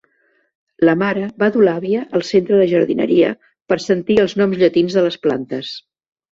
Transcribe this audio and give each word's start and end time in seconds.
La 0.87 0.95
mare 1.01 1.27
va 1.43 1.49
dur 1.57 1.65
l'àvia 1.67 2.01
al 2.21 2.25
centre 2.31 2.59
de 2.63 2.67
jardineria 2.73 3.31
per 3.73 3.81
sentir 3.87 4.21
els 4.27 4.37
noms 4.43 4.61
llatins 4.65 4.99
de 5.01 5.09
les 5.11 5.23
plantes. 5.29 5.75